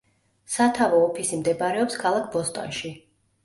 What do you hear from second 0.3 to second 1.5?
სათავო ოფისი